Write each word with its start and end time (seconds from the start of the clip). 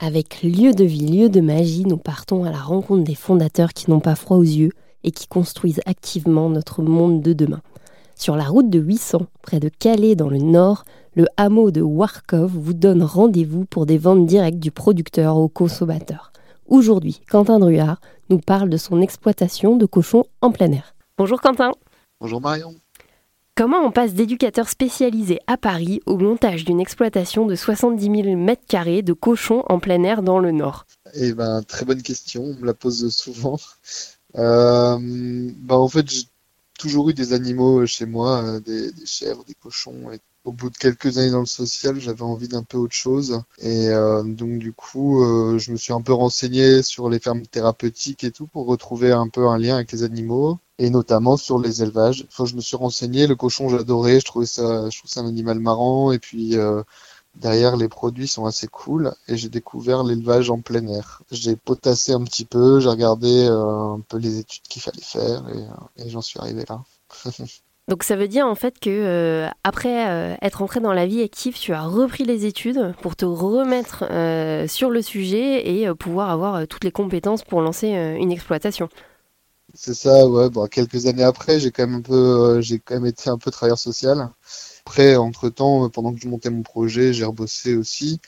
Avec 0.00 0.42
Lieu 0.44 0.74
de 0.74 0.84
vie, 0.84 1.08
lieu 1.08 1.28
de 1.28 1.40
magie, 1.40 1.84
nous 1.84 1.96
partons 1.96 2.44
à 2.44 2.52
la 2.52 2.60
rencontre 2.60 3.02
des 3.02 3.16
fondateurs 3.16 3.72
qui 3.72 3.90
n'ont 3.90 3.98
pas 3.98 4.14
froid 4.14 4.36
aux 4.36 4.44
yeux 4.44 4.70
et 5.02 5.10
qui 5.10 5.26
construisent 5.26 5.80
activement 5.86 6.48
notre 6.50 6.82
monde 6.82 7.20
de 7.20 7.32
demain. 7.32 7.62
Sur 8.14 8.36
la 8.36 8.44
route 8.44 8.70
de 8.70 8.78
800, 8.78 9.26
près 9.42 9.58
de 9.58 9.68
Calais 9.68 10.14
dans 10.14 10.28
le 10.28 10.38
nord, 10.38 10.84
le 11.14 11.26
hameau 11.36 11.72
de 11.72 11.82
Warkov 11.82 12.52
vous 12.52 12.74
donne 12.74 13.02
rendez-vous 13.02 13.64
pour 13.64 13.86
des 13.86 13.98
ventes 13.98 14.24
directes 14.24 14.60
du 14.60 14.70
producteur 14.70 15.36
au 15.36 15.48
consommateur. 15.48 16.32
Aujourd'hui, 16.68 17.20
Quentin 17.28 17.58
Druard 17.58 18.00
nous 18.30 18.38
parle 18.38 18.68
de 18.68 18.76
son 18.76 19.00
exploitation 19.00 19.76
de 19.76 19.86
cochons 19.86 20.26
en 20.42 20.52
plein 20.52 20.70
air. 20.70 20.94
Bonjour 21.16 21.40
Quentin. 21.40 21.72
Bonjour 22.20 22.40
Marion. 22.40 22.72
Comment 23.58 23.84
on 23.84 23.90
passe 23.90 24.14
d'éducateur 24.14 24.68
spécialisé 24.68 25.40
à 25.48 25.56
Paris 25.56 26.00
au 26.06 26.16
montage 26.16 26.64
d'une 26.64 26.78
exploitation 26.78 27.44
de 27.44 27.56
70 27.56 28.04
000 28.04 28.16
m2 28.36 29.02
de 29.02 29.12
cochons 29.12 29.64
en 29.68 29.80
plein 29.80 30.04
air 30.04 30.22
dans 30.22 30.38
le 30.38 30.52
Nord? 30.52 30.86
Eh 31.14 31.32
ben, 31.32 31.64
très 31.64 31.84
bonne 31.84 32.00
question, 32.00 32.44
on 32.44 32.54
me 32.54 32.64
la 32.64 32.74
pose 32.74 33.12
souvent. 33.12 33.58
Euh, 34.36 34.96
ben, 35.00 35.74
en 35.74 35.88
fait, 35.88 36.08
j'ai 36.08 36.22
toujours 36.78 37.10
eu 37.10 37.14
des 37.14 37.32
animaux 37.32 37.84
chez 37.84 38.06
moi, 38.06 38.44
euh, 38.44 38.60
des, 38.60 38.92
chèvres, 39.04 39.44
des 39.44 39.54
cochons. 39.54 40.12
Et 40.12 40.20
au 40.44 40.52
bout 40.52 40.70
de 40.70 40.76
quelques 40.76 41.18
années 41.18 41.30
dans 41.30 41.40
le 41.40 41.46
social, 41.46 42.00
j'avais 42.00 42.22
envie 42.22 42.48
d'un 42.48 42.62
peu 42.62 42.78
autre 42.78 42.94
chose. 42.94 43.42
Et 43.58 43.88
euh, 43.88 44.22
donc, 44.22 44.58
du 44.58 44.72
coup, 44.72 45.22
je 45.58 45.72
me 45.72 45.76
suis 45.76 45.92
un 45.92 46.00
peu 46.02 46.12
renseigné 46.12 46.82
sur 46.82 47.08
les 47.10 47.18
fermes 47.18 47.46
thérapeutiques 47.46 48.24
et 48.24 48.30
tout 48.32 48.46
pour 48.46 48.66
retrouver 48.66 49.12
un 49.12 49.28
peu 49.28 49.46
un 49.48 49.58
lien 49.58 49.76
avec 49.76 49.92
les 49.92 50.02
animaux 50.02 50.58
et 50.78 50.90
notamment 50.90 51.36
sur 51.36 51.58
les 51.58 51.82
élevages. 51.82 52.24
Enfin, 52.28 52.44
je 52.46 52.54
me 52.54 52.60
suis 52.60 52.76
renseigné, 52.76 53.26
le 53.26 53.36
cochon 53.36 53.68
j'adorais, 53.68 54.20
je 54.20 54.24
trouvais 54.24 54.46
ça, 54.46 54.88
je 54.90 54.98
trouve 54.98 55.10
ça 55.10 55.20
un 55.20 55.26
animal 55.26 55.58
marrant 55.60 56.12
et 56.12 56.18
puis 56.18 56.56
euh, 56.56 56.82
derrière 57.36 57.76
les 57.76 57.88
produits 57.88 58.28
sont 58.28 58.46
assez 58.46 58.68
cool 58.68 59.14
et 59.28 59.36
j'ai 59.36 59.48
découvert 59.48 60.04
l'élevage 60.04 60.50
en 60.50 60.60
plein 60.60 60.86
air. 60.88 61.22
J'ai 61.30 61.56
potassé 61.56 62.12
un 62.12 62.24
petit 62.24 62.44
peu, 62.44 62.80
j'ai 62.80 62.88
regardé 62.88 63.46
euh, 63.48 63.94
un 63.94 64.00
peu 64.00 64.18
les 64.18 64.38
études 64.38 64.62
qu'il 64.64 64.82
fallait 64.82 65.02
faire 65.02 65.48
et, 65.48 65.58
euh, 65.58 66.04
et 66.06 66.10
j'en 66.10 66.22
suis 66.22 66.38
arrivé 66.40 66.64
là. 66.68 66.82
Donc 67.88 68.04
ça 68.04 68.16
veut 68.16 68.28
dire 68.28 68.46
en 68.46 68.54
fait 68.54 68.78
que 68.78 69.46
après 69.64 70.36
être 70.42 70.62
entré 70.62 70.80
dans 70.80 70.92
la 70.92 71.06
vie 71.06 71.22
active, 71.22 71.58
tu 71.58 71.72
as 71.72 71.82
repris 71.82 72.24
les 72.24 72.44
études 72.44 72.94
pour 73.00 73.16
te 73.16 73.24
remettre 73.24 74.04
sur 74.68 74.90
le 74.90 75.02
sujet 75.02 75.66
et 75.68 75.92
pouvoir 75.94 76.30
avoir 76.30 76.68
toutes 76.68 76.84
les 76.84 76.92
compétences 76.92 77.42
pour 77.42 77.62
lancer 77.62 77.88
une 77.88 78.30
exploitation. 78.30 78.90
C'est 79.74 79.94
ça, 79.94 80.26
ouais. 80.26 80.48
Bon, 80.50 80.66
quelques 80.66 81.06
années 81.06 81.22
après, 81.22 81.60
j'ai 81.60 81.70
quand 81.70 81.86
même 81.86 81.96
un 81.96 82.02
peu, 82.02 82.14
euh, 82.14 82.60
j'ai 82.60 82.78
quand 82.78 82.94
même 82.94 83.06
été 83.06 83.28
un 83.30 83.38
peu 83.38 83.50
travailleur 83.50 83.78
social. 83.78 84.30
Après, 84.84 85.16
entre 85.16 85.50
temps, 85.50 85.84
euh, 85.84 85.88
pendant 85.88 86.14
que 86.14 86.20
je 86.20 86.28
montais 86.28 86.50
mon 86.50 86.62
projet, 86.62 87.12
j'ai 87.12 87.24
rebossé 87.24 87.76
aussi. 87.76 88.20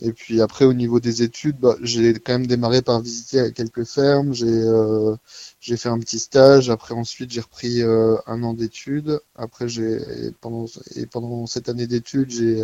Et 0.00 0.12
puis 0.12 0.40
après, 0.40 0.64
au 0.64 0.74
niveau 0.74 1.00
des 1.00 1.22
études, 1.22 1.58
bah, 1.58 1.76
j'ai 1.82 2.14
quand 2.14 2.32
même 2.32 2.46
démarré 2.46 2.82
par 2.82 3.00
visiter 3.00 3.52
quelques 3.52 3.84
fermes. 3.84 4.32
J'ai 4.32 4.46
euh, 4.46 5.16
j'ai 5.60 5.76
fait 5.76 5.88
un 5.88 5.98
petit 5.98 6.18
stage. 6.20 6.70
Après, 6.70 6.94
ensuite, 6.94 7.32
j'ai 7.32 7.40
repris 7.40 7.82
un 7.82 8.42
an 8.42 8.54
d'études. 8.54 9.20
Après, 9.36 9.68
j'ai 9.68 9.98
pendant 10.40 10.66
et 10.96 11.06
pendant 11.06 11.46
cette 11.46 11.68
année 11.68 11.86
d'études, 11.86 12.30
j'ai 12.30 12.62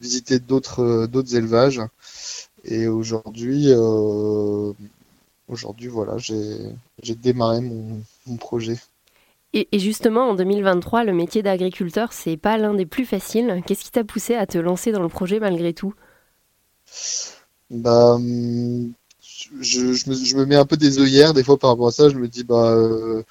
visité 0.00 0.38
d'autres 0.38 1.06
d'autres 1.06 1.34
élevages. 1.36 1.80
Et 2.64 2.86
aujourd'hui, 2.86 3.72
aujourd'hui, 5.48 5.88
voilà, 5.88 6.16
j'ai 6.18 7.14
démarré 7.14 7.60
mon, 7.60 8.36
projet. 8.36 8.76
Et, 9.54 9.66
justement, 9.78 10.28
en 10.28 10.34
2023, 10.34 11.04
le 11.04 11.14
métier 11.14 11.42
d'agriculteur, 11.42 12.12
c'est 12.12 12.36
pas 12.36 12.58
l'un 12.58 12.74
des 12.74 12.86
plus 12.86 13.06
faciles. 13.06 13.62
Qu'est-ce 13.66 13.84
qui 13.84 13.90
t'a 13.90 14.04
poussé 14.04 14.34
à 14.34 14.46
te 14.46 14.58
lancer 14.58 14.92
dans 14.92 15.02
le 15.02 15.08
projet 15.08 15.40
malgré 15.40 15.72
tout? 15.72 15.94
Bah, 17.70 18.14
hum, 18.14 18.92
je, 19.60 20.36
me, 20.36 20.44
mets 20.46 20.56
un 20.56 20.66
peu 20.66 20.76
des 20.76 20.98
œillères 20.98 21.34
des 21.34 21.44
fois 21.44 21.58
par 21.58 21.70
rapport 21.70 21.88
à 21.88 21.92
ça. 21.92 22.08
Je 22.08 22.16
me 22.16 22.28
dis, 22.28 22.44
bah, 22.44 22.72
euh, 22.72 23.22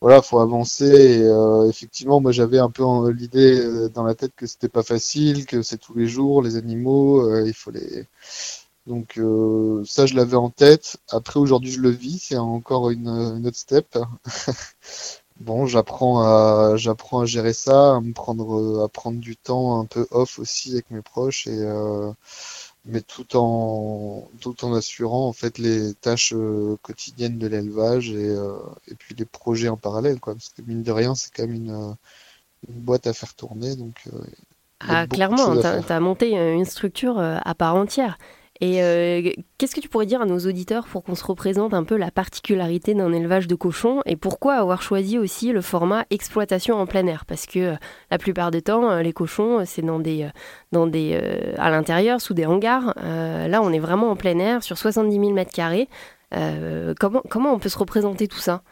voilà, 0.00 0.22
faut 0.22 0.40
avancer. 0.40 0.86
Et, 0.86 1.22
euh, 1.24 1.68
effectivement, 1.68 2.20
moi, 2.20 2.32
j'avais 2.32 2.58
un 2.58 2.70
peu 2.70 3.10
l'idée 3.10 3.60
euh, 3.60 3.88
dans 3.88 4.04
la 4.04 4.14
tête 4.14 4.32
que 4.36 4.46
c'était 4.46 4.68
pas 4.68 4.82
facile, 4.82 5.46
que 5.46 5.62
c'est 5.62 5.78
tous 5.78 5.94
les 5.94 6.08
jours, 6.08 6.42
les 6.42 6.56
animaux, 6.56 7.44
il 7.44 7.54
faut 7.54 7.70
les 7.70 8.06
donc 8.86 9.20
ça, 9.84 10.06
je 10.06 10.14
l'avais 10.14 10.36
en 10.36 10.50
tête. 10.50 10.98
Après, 11.10 11.40
aujourd'hui, 11.40 11.72
je 11.72 11.80
le 11.80 11.90
vis. 11.90 12.20
C'est 12.20 12.36
encore 12.36 12.90
une, 12.90 13.08
autre 13.44 13.56
step. 13.56 13.98
bon, 15.40 15.66
j'apprends 15.66 16.20
à 16.22 16.76
j'apprends 16.76 17.20
à 17.20 17.26
gérer 17.26 17.52
ça, 17.52 17.96
à 17.96 18.00
me 18.00 18.12
prendre 18.12 18.84
à 18.84 18.88
prendre 18.88 19.18
du 19.20 19.36
temps 19.36 19.80
un 19.80 19.86
peu 19.86 20.06
off 20.12 20.38
aussi 20.38 20.72
avec 20.72 20.90
mes 20.92 21.02
proches 21.02 21.48
et 21.48 21.66
mais 22.86 23.00
tout 23.00 23.36
en 23.36 24.28
tout 24.40 24.64
en 24.64 24.74
assurant 24.74 25.28
en 25.28 25.32
fait 25.32 25.58
les 25.58 25.94
tâches 25.94 26.32
euh, 26.34 26.76
quotidiennes 26.82 27.38
de 27.38 27.46
l'élevage 27.46 28.10
et, 28.10 28.34
et 28.88 28.94
puis 28.94 29.14
les 29.14 29.24
projets 29.24 29.68
en 29.68 29.76
parallèle 29.76 30.20
quoi 30.20 30.34
parce 30.34 30.50
que 30.50 30.62
mine 30.62 30.82
de 30.82 30.92
rien 30.92 31.14
c'est 31.14 31.34
quand 31.34 31.46
même 31.46 31.54
une, 31.54 31.96
boîte 32.68 33.06
à 33.06 33.12
faire 33.12 33.34
tourner 33.34 33.76
donc 33.76 34.04
ah, 34.80 35.06
clairement, 35.06 35.56
tu 35.56 35.92
as, 35.92 36.00
monté 36.00 36.36
une 36.36 36.66
structure 36.66 37.18
à 37.18 37.54
part 37.54 37.76
entière. 37.76 38.18
Et 38.60 38.82
euh, 38.82 39.30
qu'est-ce 39.58 39.74
que 39.74 39.80
tu 39.80 39.88
pourrais 39.88 40.06
dire 40.06 40.22
à 40.22 40.26
nos 40.26 40.38
auditeurs 40.38 40.86
pour 40.86 41.02
qu'on 41.02 41.14
se 41.14 41.24
représente 41.24 41.74
un 41.74 41.84
peu 41.84 41.96
la 41.96 42.10
particularité 42.10 42.94
d'un 42.94 43.12
élevage 43.12 43.46
de 43.46 43.54
cochons 43.54 44.00
et 44.06 44.16
pourquoi 44.16 44.54
avoir 44.54 44.82
choisi 44.82 45.18
aussi 45.18 45.52
le 45.52 45.60
format 45.60 46.06
exploitation 46.10 46.76
en 46.76 46.86
plein 46.86 47.06
air? 47.06 47.24
Parce 47.26 47.46
que 47.46 47.58
euh, 47.58 47.76
la 48.10 48.18
plupart 48.18 48.50
du 48.50 48.62
temps, 48.62 48.90
euh, 48.90 49.02
les 49.02 49.12
cochons, 49.12 49.64
c'est 49.66 49.82
dans 49.82 49.98
des, 49.98 50.28
des, 50.72 51.20
à 51.58 51.70
l'intérieur, 51.70 52.20
sous 52.20 52.34
des 52.34 52.46
hangars. 52.46 52.94
là, 52.96 53.60
on 53.62 53.72
est 53.72 53.78
vraiment 53.78 54.10
en 54.10 54.16
plein 54.16 54.38
air, 54.38 54.62
sur 54.62 54.78
70 54.78 55.14
000 55.14 55.32
mètres 55.32 55.52
carrés. 55.52 55.88
comment 56.98 57.52
on 57.52 57.58
peut 57.58 57.68
se 57.68 57.78
représenter 57.78 58.28
tout 58.28 58.38
ça? 58.38 58.62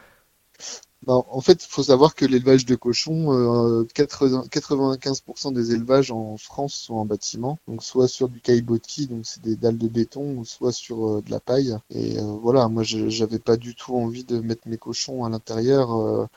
Bah, 1.05 1.23
en 1.29 1.41
fait, 1.41 1.63
il 1.63 1.67
faut 1.67 1.83
savoir 1.83 2.15
que 2.15 2.25
l'élevage 2.25 2.65
de 2.65 2.75
cochons, 2.75 3.83
95% 3.93 5.47
euh, 5.47 5.51
des 5.51 5.71
élevages 5.73 6.09
en 6.11 6.37
France 6.37 6.73
sont 6.73 6.95
en 6.95 7.05
bâtiment, 7.05 7.59
donc 7.67 7.83
soit 7.83 8.07
sur 8.07 8.27
du 8.27 8.41
caillebotis, 8.41 9.07
donc 9.07 9.25
c'est 9.25 9.41
des 9.41 9.55
dalles 9.55 9.77
de 9.77 9.87
béton, 9.87 10.43
soit 10.43 10.71
sur 10.71 11.07
euh, 11.17 11.21
de 11.21 11.29
la 11.29 11.39
paille. 11.39 11.77
Et 11.91 12.17
euh, 12.17 12.23
voilà, 12.41 12.67
moi, 12.69 12.83
j'avais 12.83 13.39
pas 13.39 13.57
du 13.57 13.75
tout 13.75 13.95
envie 13.95 14.23
de 14.23 14.39
mettre 14.39 14.67
mes 14.67 14.77
cochons 14.77 15.23
à 15.25 15.29
l'intérieur. 15.29 16.27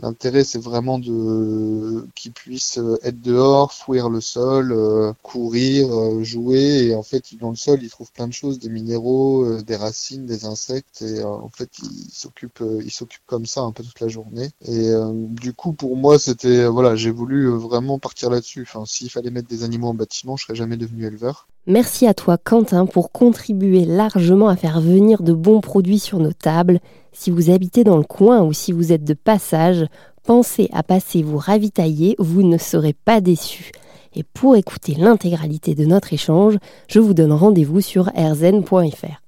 L'intérêt, 0.00 0.42
c'est 0.42 0.58
vraiment 0.58 0.98
de 0.98 2.06
qu'ils 2.16 2.32
puissent 2.32 2.78
euh, 2.78 2.98
être 3.04 3.20
dehors, 3.20 3.72
fouir 3.72 4.08
le 4.10 4.20
sol, 4.20 4.72
euh, 4.72 5.12
courir, 5.22 5.88
euh, 5.96 6.24
jouer. 6.24 6.88
Et 6.88 6.94
en 6.96 7.04
fait, 7.04 7.36
dans 7.36 7.50
le 7.50 7.56
sol, 7.56 7.80
ils 7.82 7.90
trouvent 7.90 8.10
plein 8.10 8.26
de 8.26 8.32
choses, 8.32 8.58
des 8.58 8.68
minéraux, 8.68 9.62
des 9.62 9.76
racines, 9.76 10.26
des 10.26 10.46
insectes. 10.46 11.02
Et 11.02 11.22
en 11.22 11.48
fait, 11.48 11.70
ils 11.82 12.10
s'occupent, 12.10 12.64
ils 12.84 12.90
s'occupent 12.90 13.26
comme 13.26 13.46
ça 13.46 13.60
un 13.62 13.70
peu 13.72 13.84
toute 13.84 14.00
la 14.00 14.08
journée. 14.08 14.50
Et 14.66 14.90
du 15.12 15.52
coup, 15.52 15.72
pour 15.72 15.96
moi, 15.96 16.18
c'était 16.18 16.66
voilà, 16.66 16.96
j'ai 16.96 17.10
voulu 17.10 17.48
vraiment 17.48 17.98
partir 18.00 18.30
là-dessus. 18.30 18.62
Enfin, 18.62 18.84
s'il 18.86 19.10
fallait 19.10 19.30
mettre 19.30 19.48
des 19.48 19.62
animaux 19.62 19.88
en 19.88 19.94
bâtiment, 19.94 20.36
je 20.36 20.44
serais 20.44 20.56
jamais 20.56 20.76
devenu 20.76 21.06
éleveur. 21.06 21.46
Merci 21.66 22.06
à 22.06 22.12
toi 22.12 22.36
Quentin 22.36 22.84
pour 22.84 23.10
contribuer 23.10 23.86
largement 23.86 24.48
à 24.48 24.56
faire 24.56 24.82
venir 24.82 25.22
de 25.22 25.32
bons 25.32 25.62
produits 25.62 25.98
sur 25.98 26.18
nos 26.18 26.34
tables. 26.34 26.78
Si 27.12 27.30
vous 27.30 27.48
habitez 27.48 27.84
dans 27.84 27.96
le 27.96 28.02
coin 28.02 28.42
ou 28.42 28.52
si 28.52 28.70
vous 28.70 28.92
êtes 28.92 29.04
de 29.04 29.14
passage, 29.14 29.86
pensez 30.24 30.68
à 30.74 30.82
passer 30.82 31.22
vous 31.22 31.38
ravitailler, 31.38 32.16
vous 32.18 32.42
ne 32.42 32.58
serez 32.58 32.92
pas 32.92 33.22
déçus. 33.22 33.72
Et 34.14 34.24
pour 34.24 34.56
écouter 34.56 34.94
l'intégralité 34.94 35.74
de 35.74 35.86
notre 35.86 36.12
échange, 36.12 36.58
je 36.86 37.00
vous 37.00 37.14
donne 37.14 37.32
rendez-vous 37.32 37.80
sur 37.80 38.10
rzn.fr. 38.14 39.24